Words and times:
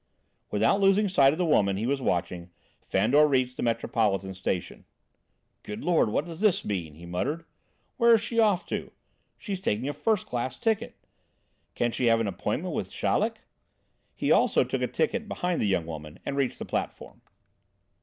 Without 0.49 0.81
losing 0.81 1.07
sight 1.07 1.31
of 1.31 1.37
the 1.37 1.45
woman 1.45 1.77
he 1.77 1.85
was 1.85 2.01
watching, 2.01 2.49
Fandor 2.87 3.27
reached 3.27 3.55
the 3.55 3.61
Metropolitan 3.61 4.33
Station. 4.33 4.85
"Good 5.61 5.83
Lord! 5.83 6.09
What 6.09 6.25
does 6.25 6.39
this 6.41 6.65
mean?" 6.65 6.95
he 6.95 7.05
muttered. 7.05 7.45
"Where 7.97 8.15
is 8.15 8.21
she 8.21 8.39
off 8.39 8.65
to? 8.69 8.91
She's 9.37 9.59
taking 9.59 9.87
a 9.87 9.93
first 9.93 10.25
class 10.25 10.57
ticket. 10.57 10.95
Can 11.75 11.91
she 11.91 12.07
have 12.07 12.19
an 12.19 12.27
appointment 12.27 12.73
with 12.73 12.89
Chaleck?" 12.89 13.41
He 14.15 14.31
also 14.31 14.63
took 14.63 14.81
a 14.81 14.87
ticket 14.87 15.27
behind 15.27 15.61
the 15.61 15.67
young 15.67 15.85
woman 15.85 16.17
and 16.25 16.35
reached 16.35 16.57
the 16.57 16.65
platform. 16.65 17.21